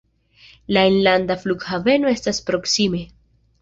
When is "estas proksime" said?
2.17-3.09